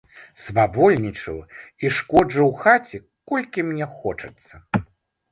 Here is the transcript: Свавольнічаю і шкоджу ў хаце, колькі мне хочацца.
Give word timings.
Свавольнічаю 0.43 1.35
і 1.85 1.91
шкоджу 1.97 2.41
ў 2.51 2.63
хаце, 2.63 2.97
колькі 3.33 3.65
мне 3.69 3.85
хочацца. 3.99 4.55